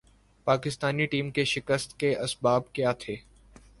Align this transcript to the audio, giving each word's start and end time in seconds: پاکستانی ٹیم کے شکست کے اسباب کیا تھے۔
پاکستانی 0.47 1.05
ٹیم 1.05 1.29
کے 1.31 1.43
شکست 1.45 1.99
کے 1.99 2.15
اسباب 2.17 2.71
کیا 2.73 2.91
تھے۔ 2.93 3.15